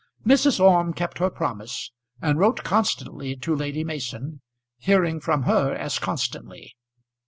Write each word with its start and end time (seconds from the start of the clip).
Mrs. 0.25 0.59
Orme 0.59 0.93
kept 0.95 1.19
her 1.19 1.29
promise, 1.29 1.91
and 2.23 2.39
wrote 2.39 2.63
constantly 2.63 3.35
to 3.35 3.55
Lady 3.55 3.83
Mason, 3.83 4.41
hearing 4.79 5.19
from 5.19 5.43
her 5.43 5.75
as 5.75 5.99
constantly. 5.99 6.75